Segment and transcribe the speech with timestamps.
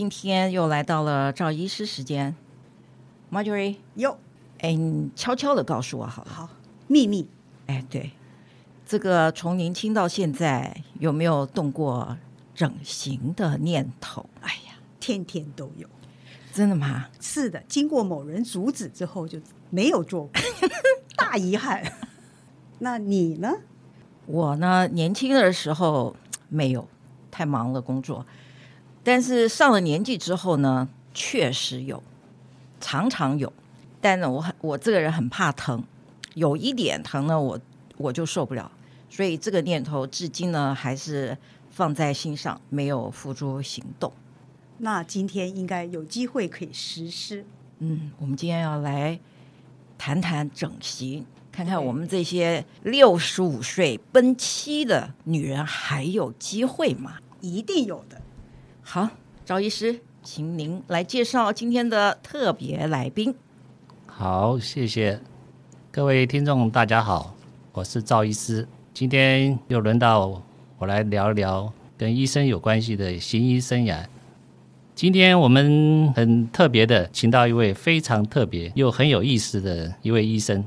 [0.00, 2.34] 今天又来到了赵医师时间
[3.30, 4.16] ，Marjorie，哟，
[4.60, 6.48] 哎，你悄悄的告诉我好了，好，
[6.86, 7.28] 秘密，
[7.66, 8.10] 哎，对，
[8.86, 12.16] 这个从年轻到现在有没有动过
[12.54, 14.24] 整形的念头？
[14.40, 15.86] 哎呀，天天都有，
[16.50, 17.08] 真的吗？
[17.20, 20.32] 是的，经过某人阻止之后就没有做过，
[21.14, 21.92] 大遗憾。
[22.78, 23.52] 那你呢？
[24.24, 26.16] 我呢，年轻的时候
[26.48, 26.88] 没有，
[27.30, 28.24] 太忙了工作。
[29.02, 32.02] 但是上了年纪之后呢，确实有，
[32.80, 33.52] 常常有。
[34.00, 35.82] 但呢我很，我这个人很怕疼，
[36.34, 37.58] 有一点疼呢，我
[37.96, 38.70] 我就受不了。
[39.08, 41.36] 所以这个念头至今呢，还是
[41.70, 44.12] 放在心上，没有付诸行动。
[44.78, 47.44] 那今天应该有机会可以实施。
[47.80, 49.18] 嗯，我们今天要来
[49.98, 57.18] 谈谈整形，看看我们这些六十五岁奔七的女人还有机会吗？
[57.40, 58.20] 一定有的。
[58.92, 59.08] 好，
[59.44, 63.32] 赵医师，请您来介绍今天的特别来宾。
[64.04, 65.20] 好，谢谢
[65.92, 67.36] 各位听众，大家好，
[67.70, 68.66] 我是赵医师。
[68.92, 70.42] 今天又轮到
[70.76, 74.04] 我来聊一聊跟医生有关系的行医生涯。
[74.96, 80.64] 今天我们很特别的，请到一位非常特别又很有意思的一位医生，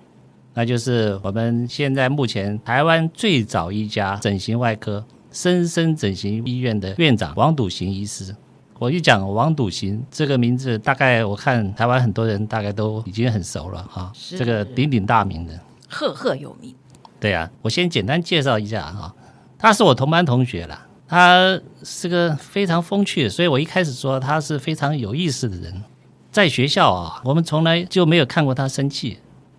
[0.53, 5.06] 那就是我们现在目前台湾最早一家整形外科。
[5.33, 8.33] 生生整形医院的院长王笃行医师，
[8.77, 16.73] 我一讲王笃行这个名字，大概我看台湾很多人大概都已经很熟了哈，是这个鼎鼎大名的，赫赫有名。
[17.19, 19.13] 对啊，我先简单介绍一下哈，
[19.57, 25.83] 他是我同班同学啦，他是个非常风趣，所以我一开始说他是非常有意思的人。
[26.31, 29.17] 在学校啊，我们从来就没有看过他生气，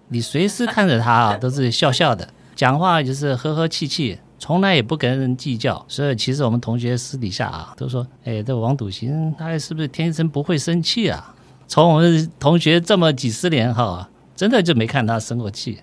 [0.09, 4.19] 你随时看着他啊，都是笑笑的，讲话就是和和气气。
[4.39, 11.35] 从来也不跟人计较，所以其实我们同学私底下啊都说：“哎，这王笃行他是不是天生不会生气啊？”
[11.67, 15.79] 从我们同学这么几十年哈，真的就没看他生过气。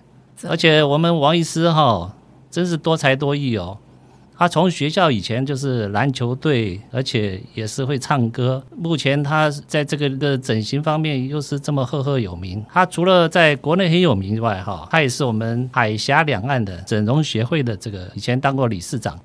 [0.48, 2.14] 而且我们王医师哈，
[2.50, 3.78] 真是多才多艺哦。
[4.36, 8.62] 他从学校以前就是篮球队，而且也是会唱歌。
[8.76, 12.64] 目前他在这个的整形方面又是这么赫赫有名。
[12.72, 19.18] 他除了在国内很有名之外，哈，他也是我们海峡两岸的整容协会的这个以前当过理事长。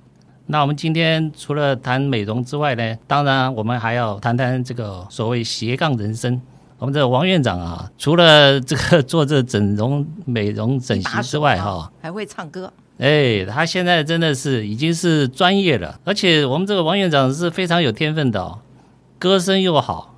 [0.45, 6.39] 那我们今天除了谈美容之外呢，当然我们还要谈谈这个所谓斜杠人生。
[6.79, 12.71] 我们这个王院长啊，除了这个做这整容、美容、整形之外，哈，还会唱歌。
[12.99, 18.59] 哎，他现在真的是已经是专业了，而且我们这个王院长是非常有天分的哦，
[19.19, 20.15] 歌声又好，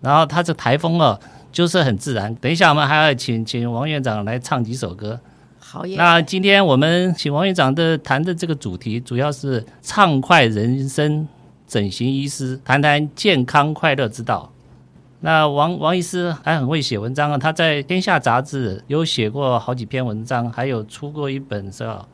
[0.00, 1.20] 然后他这台风哦
[1.52, 2.34] 就是很自然。
[2.36, 5.20] 等一下我们还要请请王院长来唱几首歌。
[5.58, 5.96] 好耶。
[5.98, 11.28] 那今天我们请王院长的谈的这个主题主要是畅快人生，
[11.68, 14.50] 整形医师谈谈健康快乐之道。
[15.20, 22.08] 那王王医师还很会写文章啊，他在《天下》杂志有写过好几篇文章，还有出过一本是吧？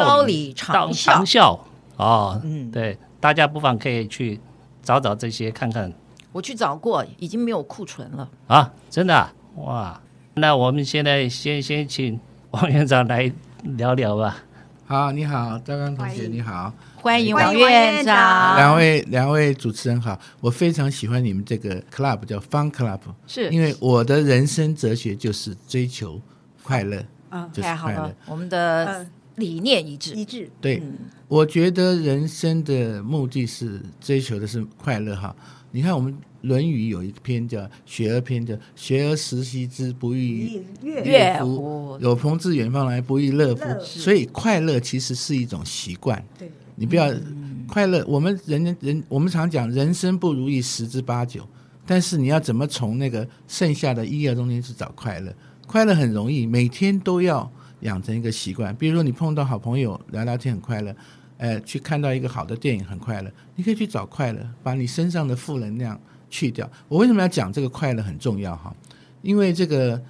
[0.00, 1.58] 道理长效
[1.96, 4.40] 哦，嗯，对，大家不妨可以去
[4.82, 5.92] 找找这些看看。
[6.32, 8.72] 我去找过，已经没有库存了啊！
[8.88, 10.00] 真的啊，哇！
[10.34, 12.18] 那我们现在先先请
[12.52, 13.30] 王院长来
[13.76, 14.38] 聊聊吧。
[14.86, 18.56] 好，你好，赵刚同学，你好，欢迎王院长。
[18.56, 26.18] 两位两位主持人好，我非常喜欢你们这个 club 叫 Fun Club，是因为我的人生哲学就是追求
[26.62, 27.76] 快乐啊，就是快乐。
[27.76, 29.06] 太好了，我们的。
[29.36, 30.50] 理念一致，一致。
[30.60, 30.94] 对、嗯，
[31.28, 35.34] 我觉得人生的目的是追求的是快乐哈。
[35.70, 36.12] 你看，我们
[36.42, 41.98] 《论语》有一篇叫《学而篇》，叫“学而时习之，不亦乐乎？
[41.98, 46.22] 有朋自远方来，不亦乐乎？”所以，快乐其实是一种习惯。
[46.38, 48.04] 对，你不要、嗯、快乐。
[48.06, 51.48] 我们人人，我们常讲，人生不如意十之八九。
[51.86, 55.34] 但是你要怎么从那个剩下的一二中间去找快乐？
[55.66, 57.50] 快乐很容易，每天都要
[57.82, 58.74] 养成一个习惯。
[58.74, 60.96] 比如说，你碰到好朋友聊聊天很快乐，
[61.36, 66.68] 呃，去看到一个好的电影很快乐，你可以去找快乐，把你身上的负能量去掉。
[66.88, 68.74] 我为什么要讲这个快乐很重要哈？
[69.20, 70.02] 因为这个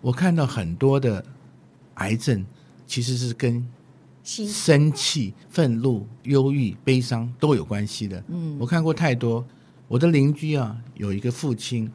[0.00, 1.24] 我看到很多的
[1.94, 2.44] 癌症
[2.86, 3.66] 其实是跟
[4.22, 8.22] 生气、愤怒、忧郁、悲伤都有关系的。
[8.28, 9.44] 嗯，我看过太多。
[9.88, 11.90] 我的邻居啊，有一个父亲，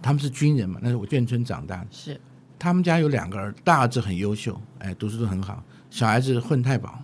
[0.00, 1.86] 他们是军人嘛，那是我眷村长大的。
[1.90, 2.18] 是，
[2.58, 6.98] 他们家有两个儿，大儿子很优秀，哎，读书都很好，小孩子混太饱，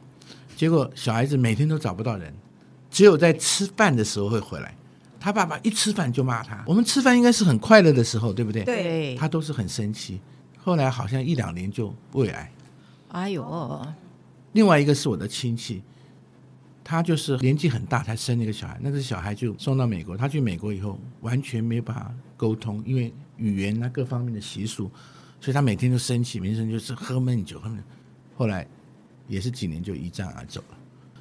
[0.57, 2.35] 结果小孩子每天都找不到人，
[2.91, 4.75] 只有在吃饭的时候会回来。
[5.21, 6.63] 他爸爸一吃饭就骂他。
[6.67, 8.63] 我们吃饭应该是很快乐的时候，对不对？
[8.65, 9.15] 对。
[9.15, 10.21] 他都是很生气，
[10.59, 12.53] 后来好像一两年就胃癌。
[13.09, 13.87] 哎呦，
[14.53, 15.83] 另外一个是我的亲戚。
[16.87, 20.15] 他就是年纪很大才生了一个小孩，那个小孩就送到美国。
[20.15, 24.91] 他去美国以后完全没有办法沟通，因为语言啊各方面的习俗，
[25.45, 27.85] 所以他每天都生气，名声就是喝闷酒，喝闷。
[28.35, 28.67] 后来
[29.29, 30.79] 也是几年就一战而走了。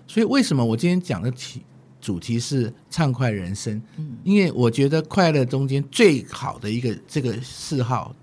[0.07, 1.61] 所以为什么我今天讲的题
[1.99, 3.81] 主题是畅快人生？
[3.97, 8.15] 嗯，因为我觉得快乐中间最好的一个这个嗜好，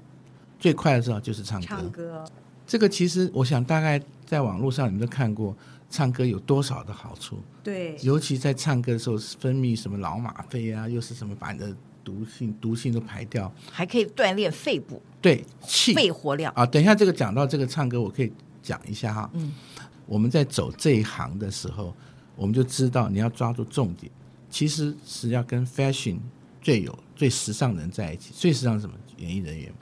[0.59, 1.67] 最快的时候就是唱歌。
[1.67, 2.25] 唱歌，
[2.67, 5.55] 这个其实我想大概在网络上你们都看过。
[5.93, 7.37] 唱歌有多少的好处？
[7.65, 16.65] 对，尤其在唱歌的时候，分泌什么老吗啡啊，又是什么把你的毒性、毒性都排掉，还可以锻炼肺部，对，气肺活量啊。
[16.65, 18.33] 等一下，这个讲到这个唱歌，我可以
[18.63, 19.31] 讲一下哈。
[19.35, 19.53] 嗯，
[20.07, 21.95] 我们在走这一行的时候，
[22.37, 24.11] 我们就知道你要抓住重点，
[24.49, 26.19] 其实是要跟 fashion
[26.61, 28.33] 最有最时尚的人在一起。
[28.33, 28.95] 最时尚是什么？
[29.19, 29.73] 演艺人员。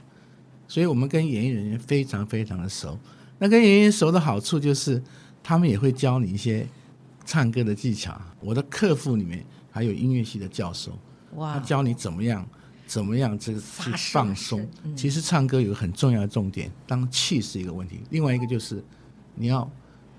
[0.67, 2.99] 所以我们跟演艺人员非常非常的熟。
[3.39, 5.03] 那跟演艺人员熟的好处就是。
[5.41, 6.67] 他们也会教你一些
[7.25, 8.21] 唱歌的技巧。
[8.41, 10.93] 我的客户里面还有音乐系的教授，
[11.37, 12.47] 哇，他教你怎么样，
[12.89, 14.67] 怎么样这个去放松。
[14.97, 18.83] 其实唱歌有个很重要的重点，当气是一个问题，另外一个就是
[19.37, 19.71] 你要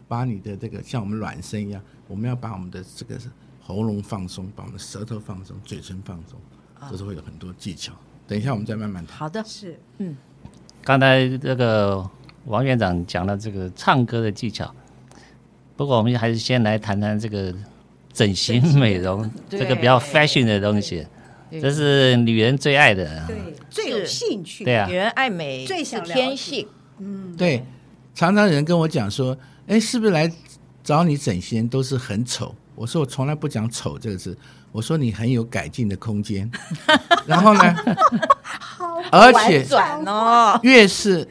[0.08, 3.20] 把你的这个像我们卵声一样，我们要把我们的这个
[3.60, 6.40] 喉咙放松，把我们的舌头放松，嘴唇放松，
[6.92, 7.92] 这是会有很多技巧。
[8.28, 9.18] 等一下我们再慢慢谈。
[9.18, 10.16] 好的，是，嗯，
[10.84, 12.08] 刚才这个
[12.46, 14.72] 王院长讲了这个唱歌的技巧。
[15.76, 17.56] 不过，我们还是先来谈谈这个
[18.12, 21.08] 整形美容，这个比较 fashion 的东西，
[21.52, 26.68] 这是女人最爱的，对，最有兴趣，对啊，女人爱美最想天性，
[27.00, 27.64] 嗯，对。
[28.16, 29.38] 常常有人跟我讲说，
[29.68, 30.30] 哎，是不是来
[30.84, 32.54] 找你整形都是很丑？
[32.76, 34.38] 我说我从来不讲丑这个字，
[34.74, 36.50] 我说你很有改进的空间。
[37.26, 37.76] 然后呢，
[39.10, 39.66] 而且
[40.06, 41.26] 哦，越是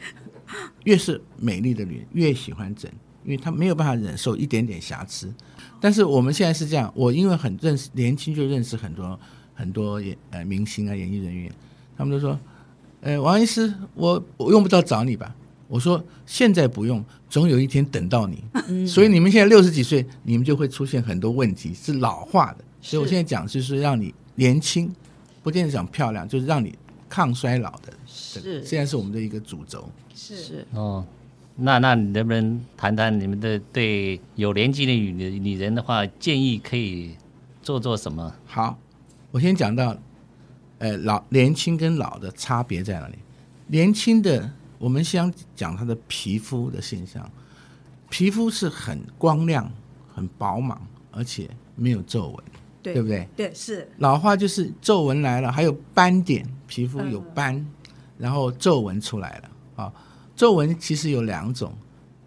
[0.85, 2.89] 越是美丽的女人越喜欢整。
[3.23, 5.31] 因为她没有办法忍受一点点瑕疵，
[5.79, 9.19] 但是我们现在是这样，我因为很认识年轻就认识很多
[9.59, 11.51] 很多演呃明星啊演艺人员，
[11.97, 12.39] 他们都说，
[13.01, 15.35] 呃王医师，我我用不着找你吧？
[15.67, 18.41] 我说现在不用，总有一天等到你。
[18.69, 22.63] 嗯、所以你们现在六十几岁，你们就会出现很多问题，是老化的。
[22.81, 24.89] 所以我现在讲就是让你年轻，
[25.43, 26.73] 不见得讲漂亮，就是让你
[27.09, 27.91] 抗衰老的。
[28.07, 29.89] 是，现在是我们的一个主轴。
[30.15, 31.05] 是是哦。
[31.61, 37.11] 那那你能不能谈谈你们的对有年纪的女女人的话，建议可以
[37.61, 38.33] 做做什么？
[38.45, 38.79] 好，
[39.31, 39.95] 我先讲到，
[40.79, 43.15] 呃，老年轻跟老的差别在哪里？
[43.67, 47.29] 年轻的，我们先讲他的皮肤的现象，
[48.09, 49.71] 皮肤是很光亮、
[50.11, 50.79] 很饱满，
[51.11, 52.43] 而且没有皱纹，
[52.81, 53.29] 对，对不对？
[53.35, 53.87] 对，是。
[53.99, 57.67] 老化就是皱纹来了，还有斑点，皮肤有斑，嗯、
[58.17, 59.93] 然后皱纹出来了啊。
[60.35, 61.71] 皱纹其实有两种，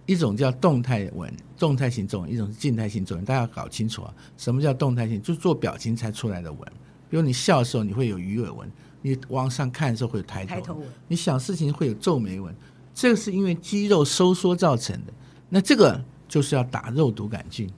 [0.07, 3.25] 一种叫动态纹，动态性皱纹；一种是静态性皱纹。
[3.25, 5.21] 大家要搞清楚啊，什么叫动态性？
[5.21, 6.73] 就做表情才出来的纹。
[7.13, 8.67] 比如你笑的时候，你会有鱼尾纹；
[9.03, 12.55] 你往上看的时候会有抬头，抬头纹；你想事情会有皱眉纹。
[12.95, 15.13] 这个是因为肌肉收缩造成的。
[15.51, 17.71] 那这个就是要打肉毒杆菌，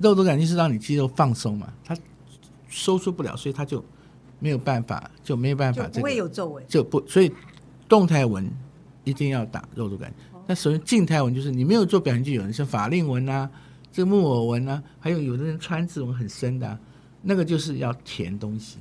[0.00, 1.94] 肉毒杆菌是让你肌肉放松嘛，它
[2.70, 3.84] 收缩不了，所以它就
[4.38, 7.30] 没有办法，就没有办法、这个，就不会有皱纹，就不所以
[7.86, 8.50] 动态纹。
[9.04, 10.40] 一定要打肉毒杆菌。
[10.46, 13.50] 那首先静态纹就是你没有做表情，就有人像法令纹啊，
[13.90, 16.78] 这个木偶纹啊，还有有的人川字纹很深的，啊，
[17.22, 18.78] 那个就是要填东西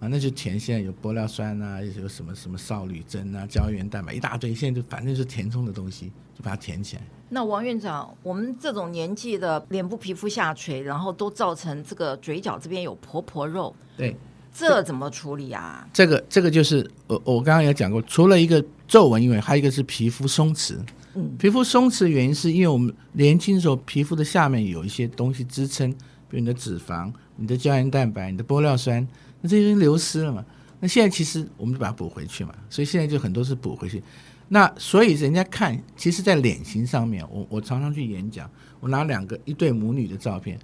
[0.00, 7.02] 啊，那就填现在有玻尿酸啊，有什么什么少女针啊，胶原蛋白一大堆，现在就反正就是填充的东西，就把它填起来。
[7.28, 14.16] 那王院长，我们这种年纪的脸部皮肤下垂，然后都造成这个嘴角这边有婆婆肉，对。
[14.54, 15.88] 这怎么处理啊？
[15.94, 20.76] 这个这个就是我我刚刚也讲过，除了一个皱纹以外，还有一个是皮肤松弛。
[21.14, 25.90] 嗯，皮肤松弛的原因是因为我们年轻的时候皮肤的下面有一些东西支撑，
[26.32, 29.06] 比如你的脂肪、你的胶原蛋白、你的玻尿酸，
[29.42, 30.42] 那这些流失了嘛？
[30.80, 34.02] 那现在其实我们就把它补回去嘛，所以现在就很多是补回去。
[34.48, 40.58] 那所以人家看，其实，在脸型上面，我我常常去演讲，我拿两个一对母女的照片，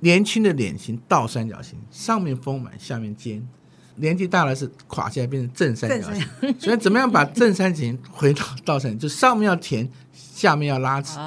[0.00, 3.46] 年轻的脸型倒三角形，上面丰满，下面尖。
[3.96, 11.18] 年纪大了是垮下来变成正三角形，所以怎么样把正三角形回到倒三角，就上面要填，下面要拉直。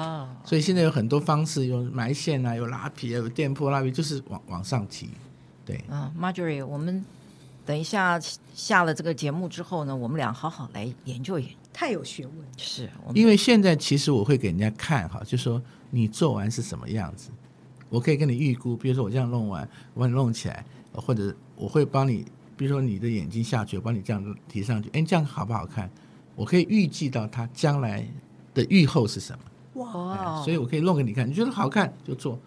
[0.44, 5.10] 所以现在有很多方式，有埋线啊，有拉皮啊，有电波拉皮，就是往往上提。
[5.64, 7.04] 对啊，Marjorie，我们
[7.64, 8.20] 等一下
[8.54, 12.34] 下了这个节目之后呢，我们俩好好来研究研究，太有学问。
[12.56, 17.30] 是，因为现在其实我会给人家看哈，就说你做完是什么样子，
[17.88, 22.24] 我可以跟你预估，比如说我这样弄完，我把你弄起来，或者我会帮你。
[22.56, 25.90] 比如说你的眼睛下去，我帮你这样提上去，哎，这样好不好看？
[26.34, 28.06] 我可以预计到它将来
[28.54, 29.82] 的预后是什么？
[29.82, 30.42] 哇！
[30.42, 32.38] 所以我可以弄给你看，你觉得好看就做。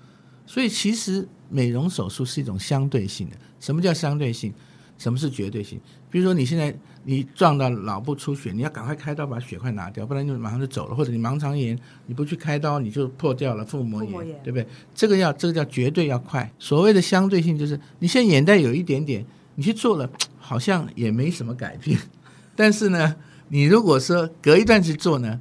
[0.46, 3.36] 所以其实美容手术是一种相对性的。
[3.60, 4.54] 什么叫相对性？
[4.98, 5.80] 什么是绝对性？
[6.10, 10.96] 比如说你现在你撞到脑部出血，你要赶快开刀把血块拿掉，不然就马上就走了。
[10.96, 14.14] 或者你盲肠炎，你不去开刀你就破掉了腹膜炎，
[14.44, 14.68] 对不对？
[14.94, 16.52] 这个要这个叫绝对要快。
[16.60, 19.26] 所谓的相对性就是你现在眼袋有一点点。
[19.60, 22.00] 你去做了， 好像也没什么改变。
[22.56, 23.14] 但是呢，
[23.50, 25.38] 你如果说隔一段去做呢，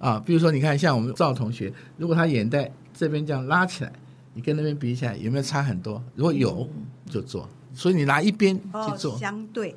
[0.00, 3.92] 啊，比如说你看，像我们赵同学，如果他眼袋这边这样拉起来，
[4.34, 6.02] 你跟那边比起来有没有差很多？
[6.16, 6.68] 如果有，
[7.08, 7.48] 就做。
[7.72, 9.76] 所以你拿一边去做，哦、相对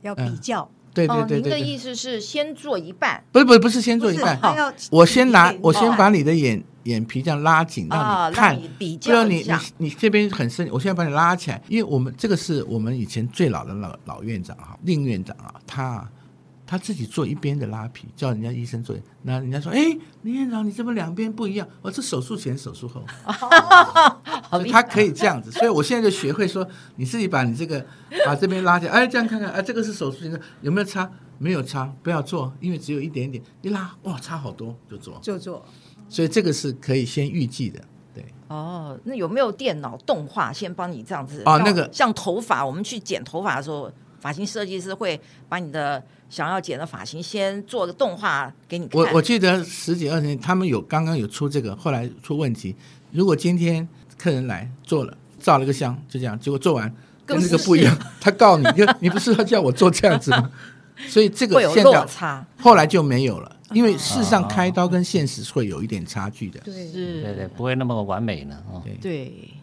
[0.00, 0.62] 要比较。
[0.62, 1.58] 嗯、对对对，对，对，对。
[1.58, 3.22] 您的意思是先做一半？
[3.30, 4.38] 不是不是不是先做一半。
[4.40, 4.56] 好，
[4.90, 6.62] 我先拿，我先把你的眼。
[6.84, 16.08] 眼皮这样拉紧，让你看，哦、你比较你你你这边很深，我现在把你拉起来，因为我们这个是我们以前最老的老老院长哈，令院长啊，他
[16.70, 19.78] 他自己做一边的拉皮，叫人家医生做，那人家说，哎，
[20.20, 23.02] 林院长你怎么两边不一样，我这手术前手术后，
[24.50, 27.82] 哦、他可以这样子，所以我现在就学会说，你自己把你这个
[28.26, 31.10] 把这边拉起来，哎，这样看看，哎，这个是手术前的，有没有差？
[31.38, 35.64] 没有差，不要做，因为只有一点点，一拉哇，差好多，就做就做。
[36.06, 37.80] 所以这个是可以先预计的，
[38.12, 38.22] 对。
[38.48, 41.42] 哦，那有没有电脑动画先帮你这样子？
[41.46, 49.00] 哦，那个像头发，我们去剪头发的时候，发型设计师会把你的想要剪的发型先做个动画给你看。
[49.00, 52.74] 我我记得十几二十年，他们有刚刚有出这个，后来出问题。
[53.12, 56.92] 如果今天客人来做了，照了个相，就这样，结果做完
[57.24, 60.50] 跟这个不一样，他告你，你 你不是要叫我做这样子吗？
[61.08, 63.56] 所以这个现在后来就没有了。
[63.72, 68.56] 因为事实上，开刀跟现实会有一点差距的，对，是，对对，不会那么完美呢。
[68.82, 69.54] 对，对，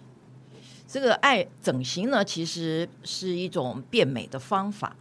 [0.96, 4.96] 这个爱整形呢，其实是一种变美的方法，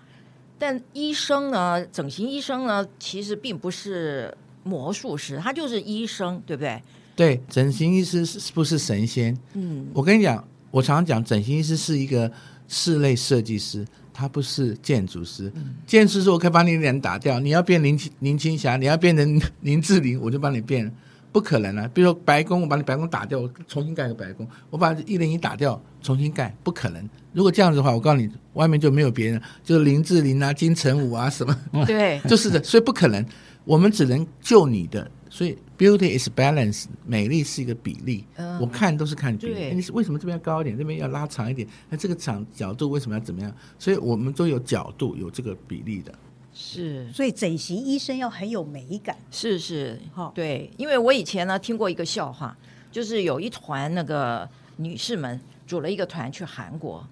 [0.59, 6.83] 但医生呢，整形医生呢，其实并不是魔术师，他就是医生，对不对？
[7.15, 9.39] 对，整形医师是不是神仙？
[9.53, 12.29] 嗯，我跟你讲，我常常讲，整形医师是一个
[12.67, 13.87] 室内设计师。
[14.13, 15.53] 他不是建筑师，
[15.87, 20.93] 建筑师我可以把你脸打掉，你要变林林青霞，你要变成林志玲，我就帮你变，
[21.35, 21.91] 不可能啊！
[21.93, 27.11] 比如说白宫，我把你白宫打掉，我重新盖个白宫，我把一零一打掉，重新盖，不可能。
[27.33, 33.27] 如果这样子的话，我告诉你，外面就没有别人，就是林志玲啊、金城武啊什么，对， 就是的，所以不可能，
[33.65, 35.11] 我们只能救你的。
[35.29, 38.25] 所以，beauty is balance，美丽是一个比例。
[38.37, 39.55] 嗯、我看都是看比例。
[39.55, 41.67] 欸、你是为什么这边要高一点，这边要拉长一点？
[41.91, 43.53] 那这个长角度为什么要怎么样？
[43.77, 46.15] 所以我们都有角度，有这个比例的。
[46.55, 49.17] 是，所以整形医生要很有美感。
[49.31, 52.57] 是是，哈，对，因为我以前呢听过一个笑话，
[52.93, 57.05] 就是有一团那个女士们组了一个团去韩国，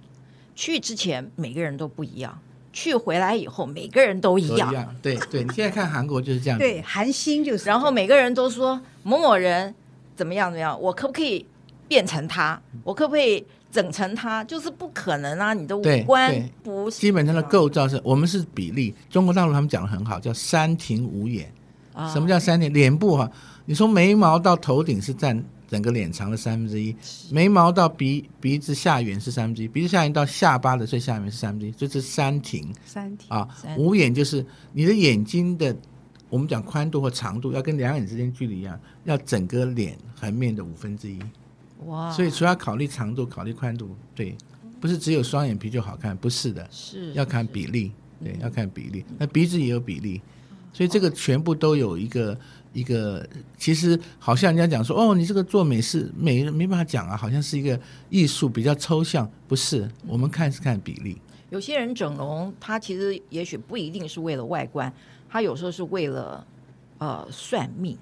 [0.54, 2.38] 去之前每个人都不一样。
[2.74, 4.70] 去回来以后，每个人都一样。
[4.70, 6.58] 一样对对，你现在看韩国就是这样。
[6.58, 7.66] 对，韩星就是。
[7.66, 9.74] 然后每个人都说某某人
[10.16, 11.44] 怎么样怎么样，我可不可以
[11.86, 12.58] 变成他？
[12.82, 14.44] 我可不可以整成它？
[14.44, 15.52] 就是不可能啊！
[15.52, 17.00] 你的五官不是。
[17.00, 18.94] 基本上的构造是我们是比例。
[19.10, 21.52] 中国大陆他们讲的很好，叫三庭五眼。
[21.92, 22.12] 啊。
[22.12, 22.72] 什么叫三庭？
[22.72, 23.28] 脸部哈，
[23.64, 25.42] 你从眉毛到头顶是占。
[25.72, 26.94] 整个脸长的三分之一，
[27.30, 32.70] 眉毛到鼻鼻子下缘是三分之一，鼻子下缘到下巴的最下面是三分之一，这是三庭。
[32.84, 33.48] 三庭啊，
[33.78, 35.74] 五眼就是你的眼睛的，
[36.28, 41.18] 我们讲宽度和长度要跟两眼之间距离一样，要整个脸横面的五分之一。
[41.86, 42.10] 哇！
[42.12, 44.36] 所以除了考虑长度，考虑宽度，对，
[44.80, 49.04] 不是只有双眼皮就好看，不是的，是要看比例，对，要看比例。
[49.18, 50.20] 那鼻子也有比例，
[50.72, 52.38] 所以这个全部都有一个。
[52.74, 53.22] 一个
[53.58, 59.30] 其实好像人家讲说哦，你这个做美是美，没办法讲啊，好像是一个艺术，比较抽象。
[59.46, 61.20] 不是，我们看是看比例。
[61.50, 64.90] 有些人整容，他其实也许不一定是为了外观，
[65.28, 66.46] 他有时候是为了
[66.96, 67.94] 呃算命，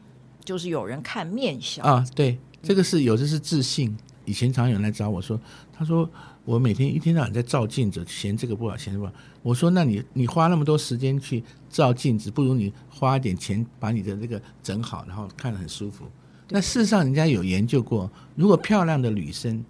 [0.45, 2.07] 就是有人看面相啊。
[2.15, 3.97] 对，这个是有的是自信。
[4.27, 5.41] 以前常有人来找我说，
[5.73, 6.09] 他说
[6.45, 9.19] 我每天一天到晚在照镜子，嫌这个不好，嫌这个不好。
[9.43, 16.05] 我说，那你你花那么多时间去照镜子，不如你花一点钱把你的这个整好，然后看得很舒服。
[16.49, 19.65] 那事实上，人家有研究过，如果漂亮的女生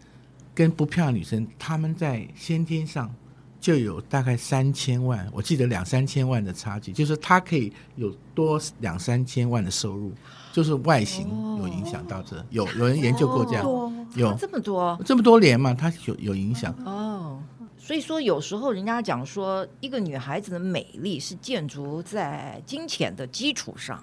[0.55, 3.15] 跟不漂亮女生，她们在先天上
[3.61, 10.13] 就有大概三千万，我记得两三千万的差距，就是他可以有多两三千万的收入，
[10.53, 17.41] 就是外形有影响到这，有有人研究过这样，哦、有这么多这么多年嘛，他有有影响哦。
[17.79, 24.03] 所以说，有时候人家讲说，一个女孩子的美丽是建筑在金钱的基础上。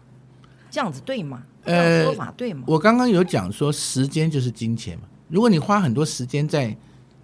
[0.70, 1.44] 这样子对吗？
[1.64, 2.64] 呃，说法对吗？
[2.68, 5.06] 我刚刚有讲说，时间就是金钱嘛。
[5.30, 6.76] 如果你花很多时间在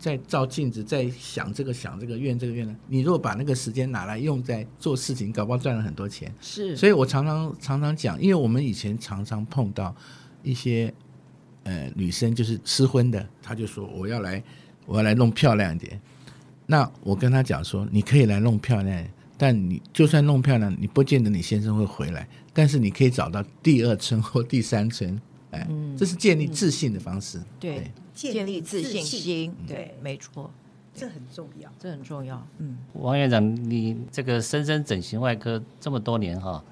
[0.03, 6.29] 在照镜子，在想这个想这个愿这个愿呢，你如果把那个时间拿来用在做事情，搞不好赚了很多钱。
[6.41, 9.95] 是，所以我常常常常讲，因为我们以前常常碰到
[10.43, 10.93] 一些
[11.63, 14.43] 呃女生就是吃婚的，她就说我要来
[14.85, 15.97] 我要来弄漂亮一点。
[16.65, 19.07] 那我跟她讲说，你可以来弄漂亮，
[19.37, 22.27] 但你就算弄漂亮，你不见得你先生会回来。
[22.51, 25.17] 但是你可以找到第二春或第三春，
[25.53, 27.37] 哎，嗯、这是建立自信的方式。
[27.37, 30.51] 嗯、对，建立自信心，对，没错，
[30.93, 32.45] 这很重要，这很重要。
[32.57, 36.63] 嗯，王院长，你这个深深整形外科这么多年哈，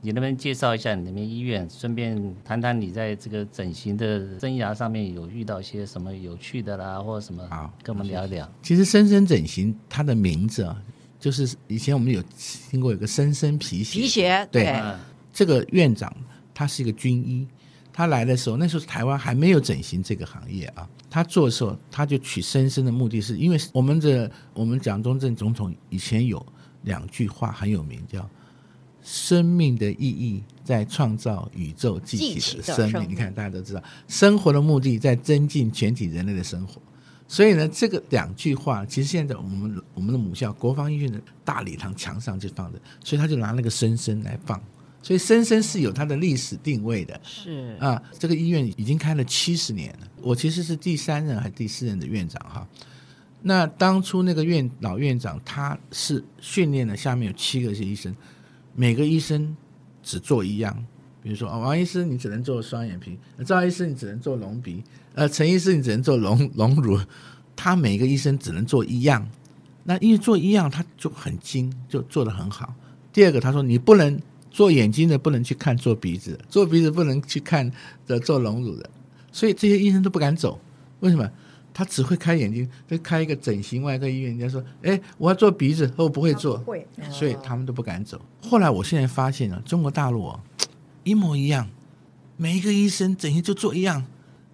[0.00, 7.46] 你能不能介绍一下你那边医院，顺便谈谈你在这个整形的生涯上面有遇到一些什么有趣的啦，或者什么？
[7.48, 8.50] 好，跟我们聊一聊。
[8.62, 10.82] 其实深深整形它的名字啊，
[11.20, 12.22] 就是以前我们有
[12.70, 14.64] 听过有个深深皮鞋，皮鞋，对。
[14.64, 14.82] 对
[15.36, 16.14] 这个院长
[16.54, 17.44] 他是一个军医，
[17.96, 20.86] 他来的时候，那时候台湾还没有整形这个行业啊。
[21.08, 26.44] 他做的时候，他就取深深的目的是因为我们的我们蒋中正总统以前有
[26.82, 28.28] 两句话很有名，叫
[29.00, 33.06] “生命的意义在创造宇宙集体的生命”。
[33.08, 36.82] 你看，大家都知道，生活的目的在增进全体人类的生活。
[37.28, 44.60] 所以呢，这个两句话，其实现在我们我们的母校国防医院的大礼堂墙上就放着，所以他就拿那个深深来放。
[45.04, 50.08] 所以深深是有它的历史定位的，是啊，这个医院已经开了七十年了。
[50.22, 52.66] 我其实是第三任还是第四任的院长哈。
[53.42, 58.16] 那当初那个院老院长他是训练了下面有七个是医生，
[58.74, 59.54] 每个医生
[60.02, 60.74] 只做一样，
[61.22, 64.82] 比如说啊，王医师你只能做双眼皮，赵医师你只能做隆鼻，
[65.14, 66.98] 呃，陈医师你只能做隆隆乳，
[67.54, 69.28] 他每个医生只能做一样。
[69.82, 72.74] 那因为做一样他就很精，就做得很好。
[73.12, 74.18] 第二个他说你不能。
[74.54, 77.68] 做眼睛的不能去看做鼻子，做鼻子不能去看
[78.06, 78.88] 的做隆乳的，
[79.32, 80.60] 所以这些医生都不敢走。
[81.00, 81.28] 为什么？
[81.72, 84.30] 他只会开眼睛，就开一个整形外科医院。
[84.30, 88.20] 人家说：“哎，我要做鼻子，我不会做。”会，所以他们都不敢走。
[88.40, 90.40] 后来我现在发现了，中国大陆哦，
[91.02, 91.68] 一模一样，
[92.36, 94.04] 每一个医生整形就做一样。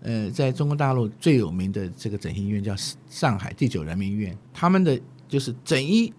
[0.00, 2.74] 呃，在中国大陆最有名的这个整形医院叫
[3.10, 6.10] 上海第九人民医院，他们的就是整一。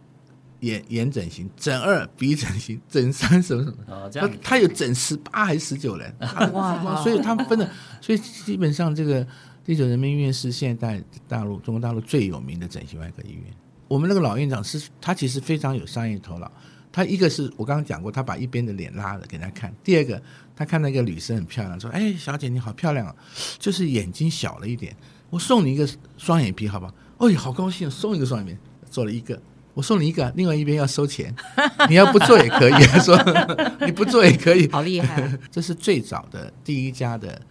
[0.62, 3.78] 眼眼整形，整二鼻整形，整三什么什么？
[3.88, 4.32] 哦，这样。
[4.42, 6.12] 他有整十八还是十九人？
[6.54, 7.02] 哇！
[7.04, 7.70] 所以他们分的，
[8.00, 9.26] 所以基本上这个
[9.64, 13.44] 第九人民医院是现代大陆中国大陆最有名的整形外科医院。
[13.88, 16.52] 我们那个老院长是，他其实非常有商业头脑。
[16.94, 20.22] 他一个是我刚刚讲过，他把一边的脸拉了给他看；第二个，
[20.56, 23.16] 他看那个女生很漂亮，说：“哎，小姐你好漂亮啊，
[23.58, 24.96] 就是眼睛小了一点，
[25.30, 29.42] 我送你一个双眼皮，好吧？”哎，好高兴，送一个双眼皮，做了一个。
[29.74, 31.34] 我送你一个，另外一边要收钱，
[31.88, 32.74] 你要不做也可以。
[32.86, 33.18] 他说
[33.86, 35.32] 你不做也可以，好厉害。
[35.50, 37.42] 这是最早的第一家的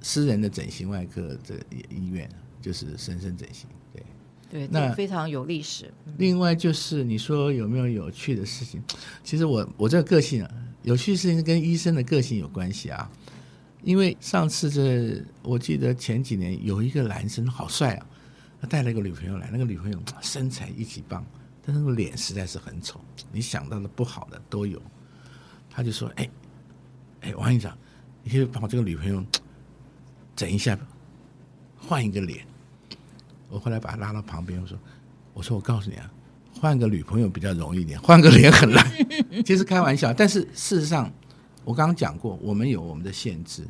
[0.00, 1.54] 私人的整形外科的
[1.88, 2.28] 医院，
[2.60, 3.66] 就是深深整形。
[3.92, 4.02] 对
[4.50, 5.90] 对，那非常有历史。
[6.18, 8.82] 另外就是你说有没有有趣的事情？
[9.24, 10.50] 其实我我这个个性啊，
[10.82, 13.10] 有趣的事情跟医生的个性有关系啊。
[13.82, 18.06] 因为上次这我记得前几年有一个男生好帅啊，
[18.60, 21.24] 他带了一个女朋友来，那个女朋友身材一级棒。
[21.64, 24.82] 但那个脸实在是很丑，你想到的不好的都有。
[25.70, 26.28] 他就说：“哎，
[27.20, 27.76] 哎，王院长，
[28.22, 29.24] 你可以把我这个女朋友
[30.34, 30.76] 整一下，
[31.78, 32.44] 换一个脸。”
[33.48, 34.76] 我后来把他拉到旁边，我说
[35.32, 36.12] ：“我说我告诉你啊，
[36.60, 38.84] 换个女朋友比较容易点，换个脸很难。
[39.46, 41.10] 其实开玩笑，但是事实上，
[41.64, 43.64] 我刚刚讲过，我们有我们的限制。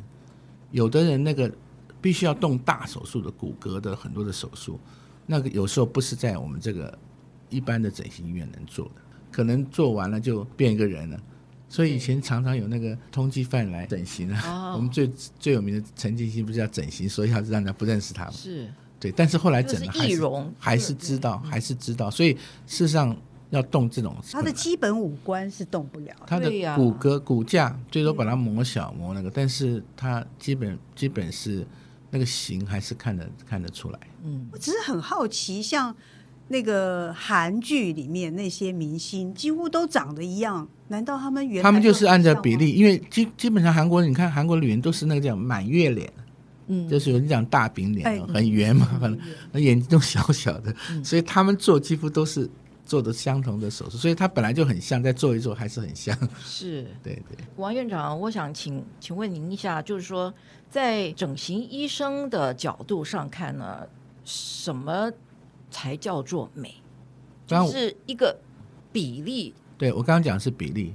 [0.71, 1.49] 有的人那个
[2.01, 4.79] 必须要动大手术的骨骼的很多的手术，
[5.27, 6.97] 那个有时候不是在我们这个。”
[7.53, 11.19] 一般的整形医院能做的，可能做完了就变一个人了。
[11.69, 14.69] 所以以前常常有那个通缉犯来整形啊。
[14.69, 14.75] Oh.
[14.77, 15.07] 我们最
[15.39, 18.31] 最有名的陈进兴不是要整形，所以要让人家不认识他吗？
[18.31, 19.11] 是，对。
[19.11, 22.11] 但是后来整了还是容还是知道，还是知道。
[22.11, 22.33] 所以
[22.67, 23.15] 事实上
[23.49, 26.15] 要动这种，他的基本五官是动不了。
[26.27, 31.65] 他的骨骼骨架最多把它磨小磨那个，但是他基本基本是
[32.11, 33.99] 那个形还是看得看得出来。
[34.23, 35.95] 嗯，我只是很好奇，像
[36.47, 46.11] 那个韩剧里面那些明星，几乎都长得一样，难道他们原他们就是按照比例，因为基基本上韩国，你看韩国女人都是那个叫满月脸，
[46.67, 49.19] 嗯，就是有人讲大饼脸，哎很圆嘛，很
[49.51, 52.49] 那眼睛都小小的，所以他们做几乎都是
[52.85, 56.15] 做的相同的手术，所以他本来就很像，再做一做还是很像。
[56.43, 56.85] 是。
[57.01, 60.31] 对对，王院长，我想请请问您一下，就是说，
[60.69, 63.87] 在整形医生的角度上看呢，
[64.25, 65.09] 什么
[65.73, 66.75] 才叫做美？
[67.47, 68.33] 就是一个
[68.91, 70.93] 比例，对我刚刚讲的是比例，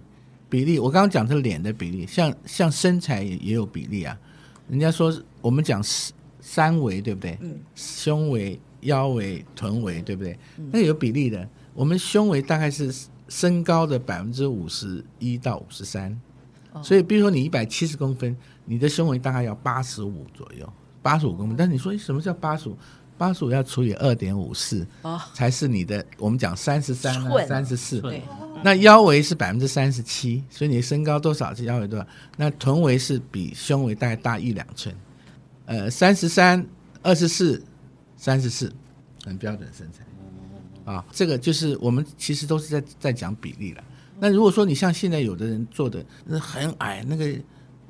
[0.48, 4.18] 比例，我刚刚讲的是脸的比例，像像身材也也有比例啊。
[4.68, 5.12] 人家说
[5.42, 7.36] 我们讲三三围，对不对？
[7.42, 10.38] 嗯，胸围、腰围、臀围，对不对？
[10.72, 11.46] 那个有比例的。
[11.74, 12.94] 我们胸围大概是
[13.28, 16.18] 身高的百分之五十一到五十三，
[16.82, 21.56] 所以比如说你一百七十公分，你的胸围大概要八十五左右，八十五公分。
[21.56, 22.76] 但是你说，什么叫八十五？
[23.18, 26.04] 八十五要除以二点五四，哦，才是你的。
[26.16, 27.12] 我们讲三十三
[27.46, 28.00] 三十四。
[28.62, 32.07] 那腰围是百分之三十七，所以你的身高多少是腰围多少？
[32.37, 34.94] 那臀围是比胸围大概大一两寸，
[35.66, 36.64] 呃，三十三、
[37.02, 37.62] 二十四、
[38.16, 38.72] 三十四，
[39.24, 40.04] 很标准身材。
[40.85, 43.85] 啊，这个就是我们其实都是在在讲比例了。
[44.18, 47.33] 那如果说你像现在有的人做的那很矮，那个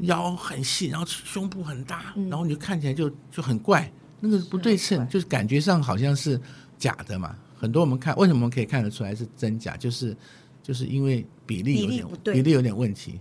[0.00, 6.40] 腰很细，然后胸部很大，然后你就看起来就就很怪，那个不对称，就是感觉上好像是
[6.78, 7.34] 假的嘛。
[7.56, 10.16] 很多我们看为什么我们可以看得出来是真假，就是
[10.62, 13.18] 就是因为比例有点比例比例有点问题。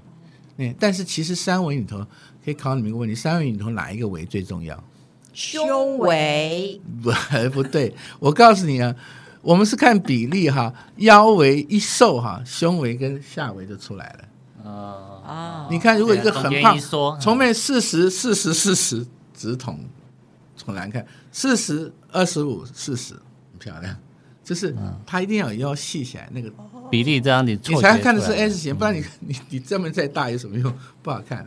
[0.58, 2.06] 嗯，但是其实三维里头
[2.44, 4.84] 可以考你们一个问题：三维里头哪一个围最重要？
[5.34, 7.12] 胸围不
[7.54, 8.96] 不对，我告诉你啊，
[9.44, 14.28] 我们是看比例哈，腰围一瘦哈，胸围跟下围就出来了。
[14.64, 16.80] 哦啊，你看，如果一个很胖
[17.20, 19.06] 从面四十、四十、四十，
[19.36, 19.80] 直筒
[20.68, 21.02] 很难看；
[21.32, 23.96] 四十、二十五、四十，很漂亮。
[24.44, 24.74] 就是
[25.06, 26.50] 它一定要有腰细起来，那个
[26.90, 30.74] 比例这样你你才看的是 S 型，不然你你你这么再大有什么用？
[31.02, 31.46] 不好看。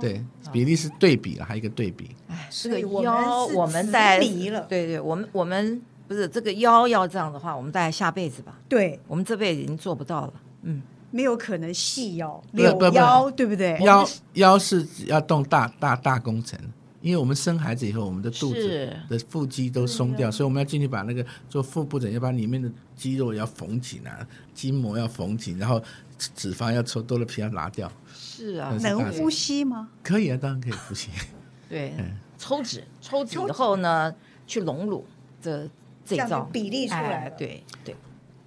[0.00, 2.10] 对，比例是对比了，还有一个对比。
[2.28, 10.32] 哎，这个腰我们在直鼻了对对，我们我们不是这个腰要这样的话，我们大概下辈子吧，对，我们这辈子已经做不到了。
[10.62, 13.78] 嗯，没有可能细腰、柳腰，对不对？
[13.84, 16.58] 腰腰是要动大大大工程，
[17.02, 25.82] 因为我们生孩子以后，我们的肚子的腹肌都松掉，所以我们要进去把那个做腹部诊，要把里面的肌肉要缝紧啊，筋膜要缝紧，然后
[26.16, 27.90] 脂脂肪要抽多了皮要拿掉。
[28.14, 29.88] 是啊能呼吸吗？
[30.02, 31.10] 可以啊，当然可以呼吸。
[31.68, 34.14] 对嗯，抽脂抽脂以后呢，
[34.46, 35.04] 去隆乳
[35.42, 35.68] 的
[36.04, 37.28] 这这样一招比例出来。
[37.38, 37.96] 对对，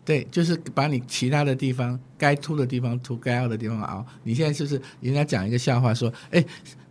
[0.05, 4.05] 对，就是把你其他的地方该凸的地方凸，该凹的地方凹。
[4.23, 6.45] 你现在就是人家讲一个笑话说，哎，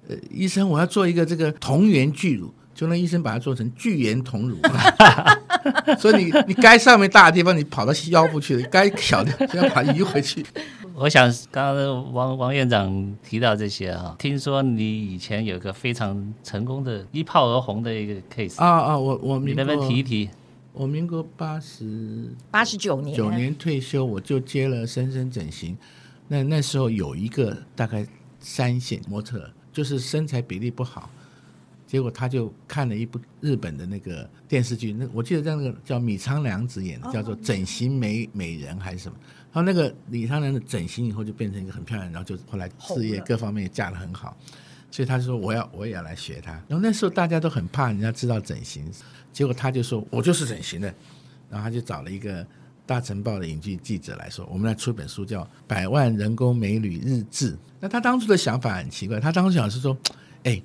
[0.09, 4.59] 呃，医生，我要做一个这个同源巨乳，就让医生把它做成巨源同乳。
[5.99, 10.45] 所以你你该上面大的地方，你跑到腰部去了；该小的就要把它移回去。
[10.95, 20.31] 我想刚刚王王院长提到这些啊，听说你以前有个非常成功的一炮而红的一个 case 啊啊，我我你能不能提一提？
[20.73, 25.77] 我民国八十八十九年九年退休，我就接了深深整形。
[26.29, 28.07] 那那时候有一个大概
[28.39, 31.11] 三线模特，就是身材比例不好，
[31.87, 39.19] 结果他就看了一部日本的那个电视剧，那我记得在那个叫米仓凉子演的，叫做《整形美美人》还是什么。
[39.53, 44.37] 然后那个米仓凉的整形以后就变成一个很漂亮，然后就后来事业各方面也嫁得很好，
[44.91, 46.53] 所以他就说我要我也要来学他。
[46.69, 48.89] 然后那时候大家都很怕人家知道整形，
[49.33, 50.87] 结果他就说我就是整形的，
[51.51, 52.47] 然后他就找了一个。
[52.87, 57.53] 大晨报的影剧记者来说，我们来出一本书叫《百万人工美女日志》。
[57.81, 59.97] 那他当初的想法很奇怪，他当初想是说，
[60.43, 60.63] 哎，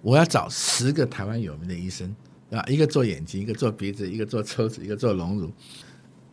[0.00, 2.14] 我要找十个台湾有名的医生
[2.50, 5.50] 啊，一个做眼睛，一个做鼻子，一个做抽脂，一个做隆乳。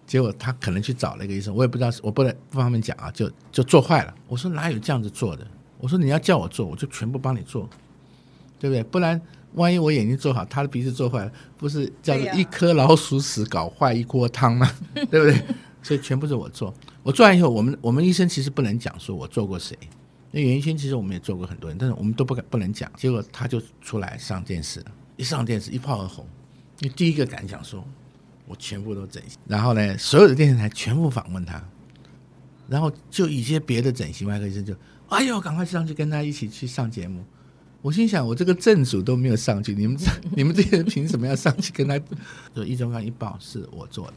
[0.06, 4.13] 结果他可能去找了一个医生，我也不知道，我不能不方便讲啊，就就做坏了。
[4.28, 5.48] 我说哪有这样子做的？
[5.80, 7.67] 我说你要叫我做，我就全部帮你做，
[8.60, 8.84] 对不对？
[8.84, 9.19] 不然。
[9.56, 14.72] 万一我眼睛做好，他的鼻子做坏了，不是叫做一颗老鼠屎搞坏一锅汤吗？
[14.94, 15.46] 对， 对不对？
[15.82, 16.74] 所以全部是我做。
[17.04, 19.78] 我做完以后，我们我们医生其实不能讲说我做过谁。
[20.32, 22.92] 那原先其实我们也做过很多人，但是我们都不敢不能讲。
[22.96, 24.86] 结果他就出来上电视了，
[25.18, 26.26] 一上电视一炮而红。
[26.80, 27.86] 你第一个敢讲说，
[28.48, 29.38] 我全部都整形。
[29.46, 31.63] 然后呢，所有的电视台全部访问他，
[32.68, 34.74] 然后就一些别的整形外科医生就，
[35.10, 37.24] 哎呦，赶快上去跟他一起去上节目。
[37.84, 42.00] 我心想，我这个正主都没有上去，你们这你们这些人凭什么要上去跟他？
[42.56, 44.13] 就一周刊一报是我做的，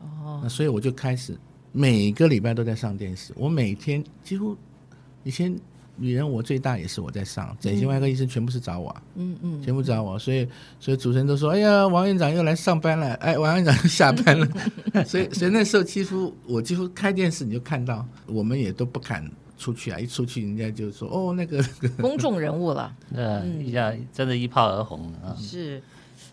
[0.00, 1.38] 哦，那所以我就开始
[1.70, 3.34] 每个礼拜都在上电视。
[3.36, 4.56] 我每天几乎
[5.22, 5.54] 以前
[5.96, 10.48] 女人我最大也是我在上，整形外科医生全部是找我，嗯嗯，全部找我，所以
[10.80, 14.48] 所以主持人都说，哎呀，王院长又来上班了，哎，王院长又下班了，
[15.04, 21.62] 所以所以那时候几乎我几乎开电视你就看到，我们也都不敢出去啊，一出去人家就说哦那个
[22.00, 25.82] 公众人物了， 嗯，一下真的一炮而红啊，是。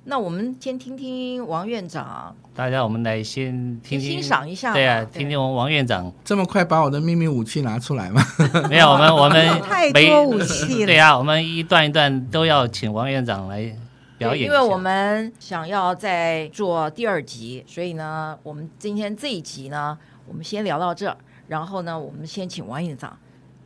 [0.03, 6.11] 那我们先听听王院长，大家我们来先听听欣赏一下，对啊，听听我们王院长。
[6.25, 8.19] 这么快把我的秘密武器拿出来吗？
[8.67, 13.57] 没有，我们我们 太多武器了，对啊，我们一段一段都要请王院长来
[14.17, 19.95] 表演，因为我们想要再做第二集，所以呢，我们今天这一集呢，
[20.27, 21.15] 我们先聊到这儿，
[21.51, 23.17] 然后呢，我们先请王院长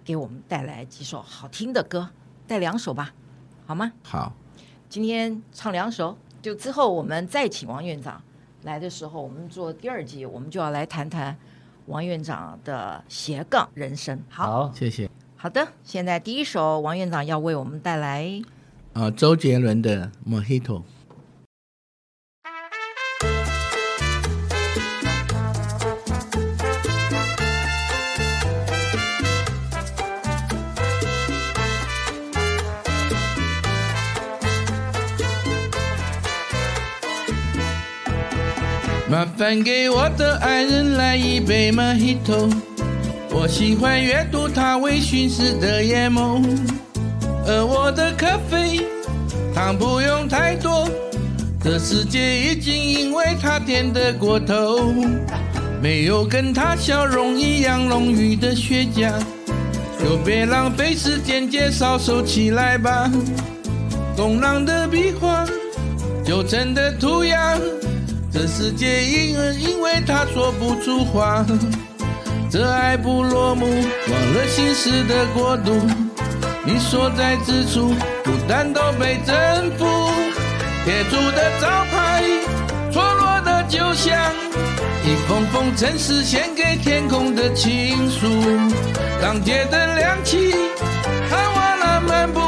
[0.04, 2.10] 给我们带来几首好听的歌，
[2.48, 3.14] 带两首吧，
[3.68, 3.92] 好吗？
[4.02, 4.34] 好，
[4.90, 6.18] 今天唱两首。
[6.42, 8.20] 就之后我们再请王院长
[8.64, 11.38] 来的时候，我们做第二集，我们就要来谈谈
[11.86, 14.20] 王院长的斜杠人生。
[14.30, 15.08] 好，谢谢。
[15.36, 18.42] 好的，现在第一首王院长要为我们带来，
[18.94, 20.80] 啊，周杰伦的《Mojito》。
[39.08, 42.52] 麻烦给我的爱人来一杯 Mojito，
[43.30, 46.44] 我喜欢阅读他微醺时的眼眸，
[47.46, 48.82] 而我的咖啡
[49.54, 50.90] 糖不用太多，
[51.64, 54.92] 这世界已经因为他甜得过头，
[55.84, 59.14] 没有跟他笑容一样浓郁的雪茄，
[60.00, 63.08] 就别浪费时间介绍，收起来吧，
[64.18, 65.46] 工囊的笔画，
[66.26, 67.56] 旧城的涂鸦。
[68.36, 71.46] 这世界因人因为他说不出话，
[72.52, 75.72] 这爱不落幕，忘了心事的国度。
[76.66, 77.96] 你所在之处，
[78.26, 79.36] 孤单都被征
[79.78, 79.86] 服。
[80.84, 82.24] 贴出的招牌，
[82.92, 84.20] 错落的酒香，
[85.06, 88.28] 一封封城市献给天空的情书。
[89.22, 90.54] 当街灯亮起，
[91.30, 92.42] 看瓦纳漫步，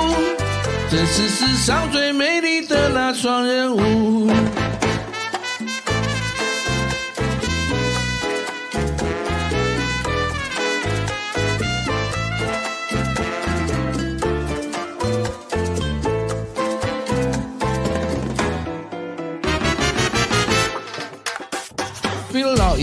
[0.92, 4.30] 这是世上最美丽的那双人舞。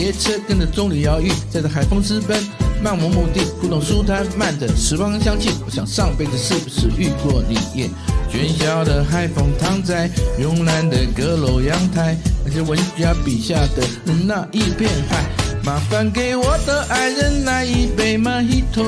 [0.05, 2.39] 列车跟着棕榈摇曳，载着海风私奔，
[2.83, 5.49] 漫无目的，古董书摊，漫着时光香气。
[5.65, 7.55] 我想上辈子是不是遇过你？
[7.81, 7.89] 耶，
[8.31, 12.15] 喧嚣的海风躺在慵懒的阁楼阳台，
[12.45, 13.83] 那些文家笔下的
[14.27, 15.25] 那一片海。
[15.65, 18.85] 麻烦给我的爱人来一杯 Mojito，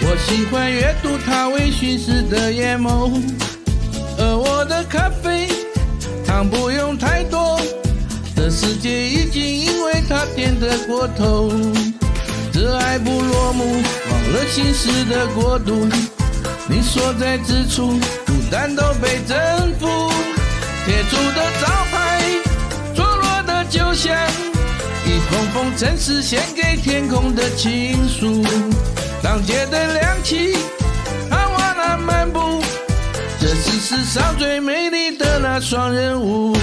[0.00, 3.12] 我喜欢阅读他微醺时的眼眸，
[4.16, 5.50] 而我的咖啡
[6.26, 7.60] 糖不用太多。
[8.36, 11.50] 这世界已经因为他甜得过头，
[12.52, 13.64] 这爱不落幕，
[14.10, 15.88] 忘了心事的国度。
[16.68, 19.36] 你所在之处，孤单都被征
[19.78, 19.86] 服。
[20.86, 22.22] 贴出的招牌，
[22.94, 24.14] 错落的酒香，
[25.06, 28.44] 一封封城市献给天空的情书。
[29.22, 30.56] 当街灯亮起，
[31.30, 32.62] 看瓦纳漫步，
[33.40, 36.54] 这是世上最美丽的那双人舞。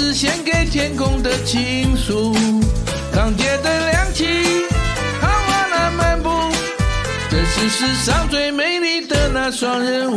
[0.00, 2.34] 封城市献给天空的情书。
[3.12, 4.24] 当街灯亮起，
[5.20, 6.30] 看瓦纳漫步，
[7.28, 10.16] 这是世上最美丽的那双人舞。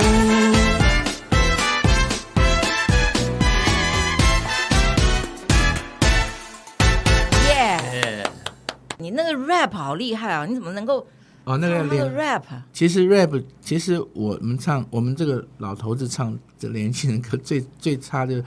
[7.49, 8.25] 耶
[8.97, 10.45] 你那个 rap 好厉害啊！
[10.45, 11.05] 你怎么能够？
[11.43, 18.41] 哦，那个连 rap，其实 rap，其实我们唱，我们这个老头子唱这年轻人歌最最差的，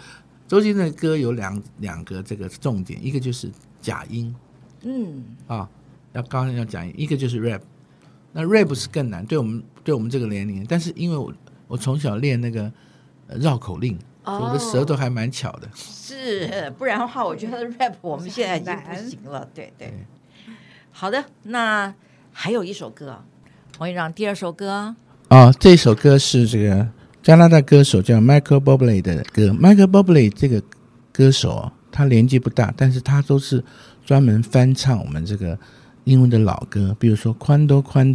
[0.48, 4.34] 周杰伦的歌有两两个这个重点，一个就是假音，
[4.82, 5.68] 嗯，啊，
[6.12, 7.60] 要高音要假音，一个就是 rap，
[8.32, 11.32] 那 rap 是更难，对我们对我们这个年龄，但是因为我
[11.68, 12.70] 我从小练那个
[13.28, 19.92] 绕口令，哦、我的舌头还蛮巧的，是，不然的话，我觉得 rap 我们现在已经不行了，对对，
[20.92, 21.94] 好的，那。
[22.38, 23.24] 还有一首歌，
[23.78, 24.94] 王院长第二首歌。
[25.28, 26.86] 啊、哦，这首歌是这个
[27.26, 29.48] 加拿大歌手叫 Michael Bublé 的歌。
[29.48, 30.62] Michael Bublé 这个
[31.10, 33.64] 歌手他年纪不大，但是他都是
[34.04, 35.58] 专门翻唱我们这个
[36.04, 38.12] 英文的老歌，比如说《Cuando Cuando》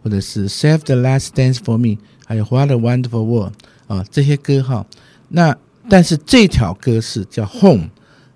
[0.00, 3.54] 或者是 Save the Last Dance for Me，还有 What a Wonderful World
[3.88, 4.86] 啊，这些歌哈。
[5.26, 5.56] 那
[5.90, 7.88] 但是这条歌是叫 Home，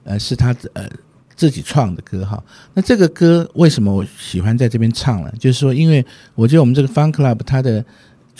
[0.02, 0.88] 呃，是他呃
[1.36, 2.42] 自己创的歌哈。
[2.74, 5.32] 那这个歌为什么我喜欢在这边唱呢？
[5.38, 7.84] 就是说，因为我觉得我们这个 Fun Club 它的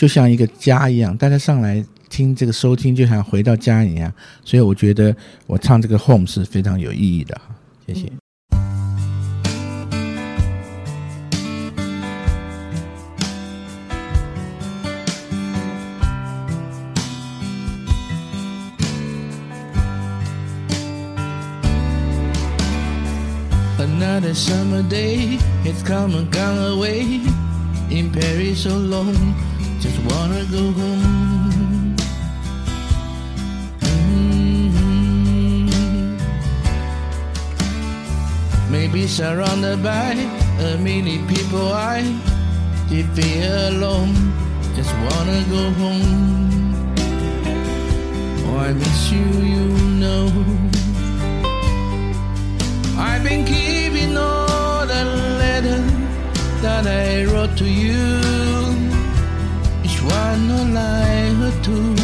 [0.01, 4.11] 就像一个家一样，大家上来听这个收听就像回到家一样，
[4.43, 5.15] 所以我觉得
[5.47, 7.55] 我唱这个 Home 是非常有意义的哈。
[7.87, 8.11] 谢谢。
[23.79, 27.21] Another summer day, it's come and gone away.
[27.91, 29.35] In Paris so long,
[29.81, 31.97] just wanna go home.
[33.81, 35.71] Mm-hmm.
[38.71, 40.13] Maybe surrounded by
[40.59, 42.03] a many people, I
[42.91, 44.15] did feel alone.
[44.77, 46.85] Just wanna go home.
[48.47, 49.67] Oh, I miss you, you
[50.03, 50.31] know.
[52.99, 55.05] I've been keeping all the
[55.41, 55.91] letters
[56.61, 58.90] that I wrote to you.
[60.03, 61.95] One line or two.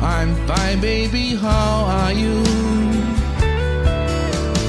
[0.00, 1.34] I'm fine, baby.
[1.34, 2.42] How are you?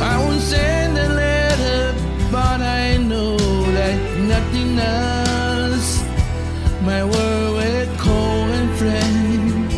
[0.01, 1.95] I won't send a letter,
[2.29, 6.03] but I know that nothing else.
[6.81, 9.71] My world will cold and friend,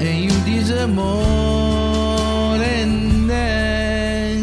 [0.00, 4.38] and you deserve more than that.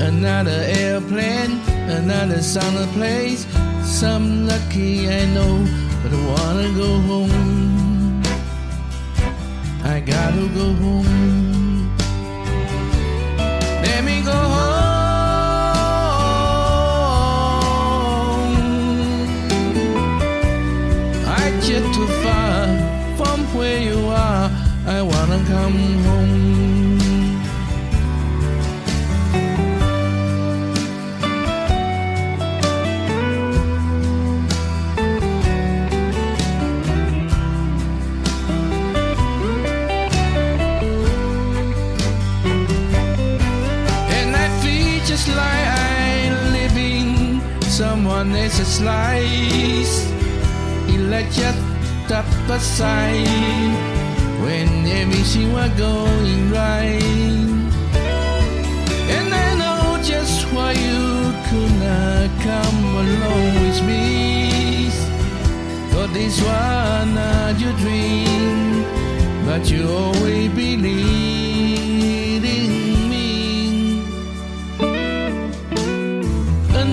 [0.00, 3.47] Another airplane, another summer place.
[3.98, 5.66] Some lucky I know,
[6.04, 8.22] but I wanna go home.
[9.82, 11.96] I gotta go home.
[13.82, 14.78] Let me go home.
[21.26, 22.68] I get too far
[23.16, 24.48] from where you are.
[24.86, 26.77] I wanna come home.
[48.18, 50.08] Someone else's life.
[51.20, 53.26] It's just up aside
[54.42, 57.02] when everything was going right.
[59.16, 64.90] And I know just why you could not come along with me.
[65.90, 68.84] Thought this was not your dream,
[69.44, 72.27] but you always believed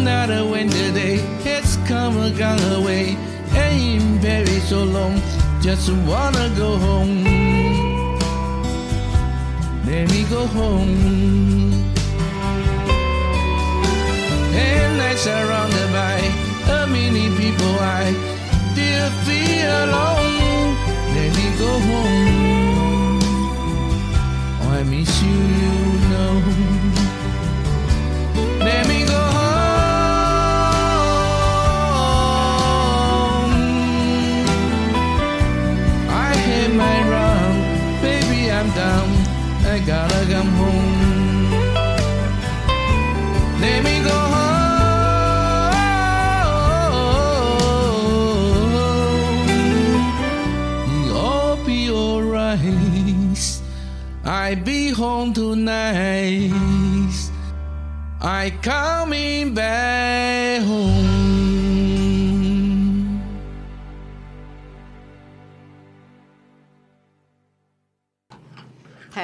[0.07, 3.17] Another winter day has come and gone away.
[3.55, 5.19] Ain't very so long,
[5.63, 7.23] just wanna go home.
[9.83, 11.73] Let me go home.
[14.53, 16.17] And I surrounded by
[16.71, 18.13] a many people I
[18.73, 20.14] still feel alone.
[39.75, 41.51] I gotta come home.
[43.59, 44.55] Let me go home.
[51.03, 52.61] It'll be alright.
[54.23, 56.53] I be home tonight.
[58.21, 60.94] I coming back home.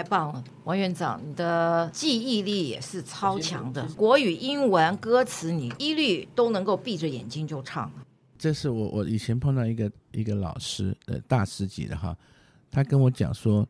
[0.02, 7.92] 太棒了，王院长，你的记忆力也是超强的，国语、英文歌词你一律都能够闭着眼睛就唱。
[8.36, 12.18] 这是我我以前碰到一个一个老师，呃，大师级的哈，
[12.72, 13.68] 他跟我讲说，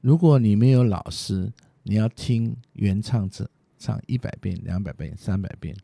[0.00, 1.52] 如果你没有老师，
[1.82, 5.76] 你要听原唱者唱一百遍、两百遍、三百遍，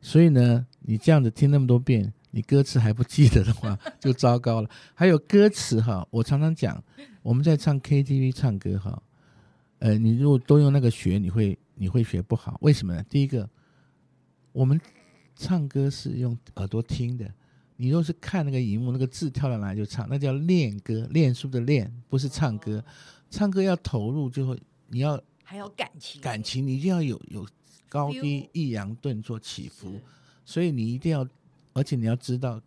[0.00, 4.70] 所以呢，你这样子听那么多遍，你歌词还不记得的话， 就糟糕了。
[4.94, 6.82] 还有歌词哈，我常常讲，
[7.20, 9.02] 我们在唱 KTV 唱歌哈。
[9.78, 12.56] 呃，你如果都用那个学，你会你会学不好。
[12.62, 13.02] 为什么呢？
[13.10, 13.48] 第一个，
[14.52, 14.80] 我们
[15.34, 17.30] 唱歌是用耳朵听的，
[17.76, 22.82] 你若是看那个荧幕，那个字跳到哪里就唱，那叫练歌，练书的练，不是唱歌。
[23.30, 24.58] 唱歌要投入，就会
[24.88, 27.46] 你要还有感情，感情你一定要有有
[27.88, 30.00] 高低、抑扬顿挫、起伏。
[30.44, 31.28] 所以你一定要，
[31.74, 32.58] 而且你要知道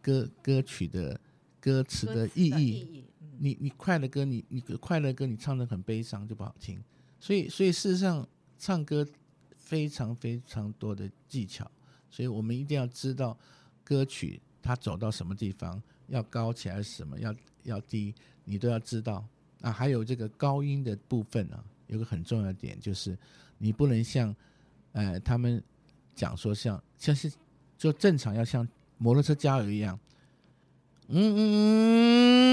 [0.00, 1.18] 歌歌曲的
[1.58, 3.04] 歌词的意义。
[3.38, 6.82] 你你快乐歌，你你快乐歌，你唱的很悲伤就不好听。
[7.20, 8.26] 所以所以事实上，
[8.58, 9.06] 唱歌
[9.56, 11.70] 非常非常多的技巧，
[12.10, 13.36] 所以我们一定要知道
[13.82, 18.14] 歌曲它走到什么地方，要高起来是什么，要要低，
[18.44, 19.24] 你都要知道。
[19.62, 23.16] 啊，还有这个高音的部分啊，有个很重要的点就是，
[23.56, 24.36] 你不能像，
[24.92, 25.62] 呃，他们
[26.14, 27.32] 讲说像像是
[27.78, 28.68] 就正常要像
[28.98, 29.98] 摩托车加油一样，
[31.08, 32.43] 嗯嗯嗯，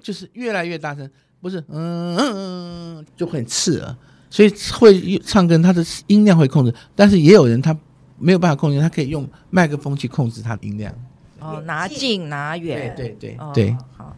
[0.00, 1.10] 就是越来越大声，
[1.40, 3.96] 不是嗯嗯就很刺耳，
[4.30, 7.76] 所以会唱歌他的音量会控制，但是也有人他
[8.18, 10.94] 没有办法控制，他可以用麦克风去控制他的音量。
[11.38, 14.16] 哦，拿近拿远，对对对、好。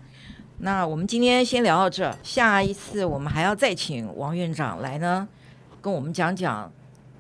[0.61, 5.29] 那我们今天先聊到这，下一次我们还要再请王院长来呢，
[5.81, 6.73] 跟我们讲讲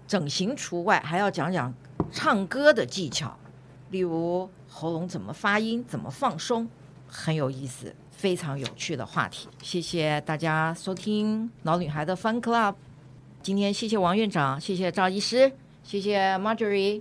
[0.06, 1.72] 整形除外，还要讲讲
[2.10, 3.36] 唱歌的技巧，
[3.90, 6.68] 例如喉咙怎么发音、怎么放松，
[7.06, 9.48] 很有意思，非常有趣的话题。
[9.62, 12.74] 谢谢大家收听老女孩的 Fun Club，
[13.40, 15.50] 今天谢谢王院长，谢谢赵医师，
[15.84, 17.00] 谢谢 Marjorie，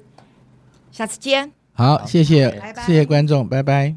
[0.91, 1.51] 下次见。
[1.73, 3.95] 好，谢谢，拜拜，谢谢观众，拜拜。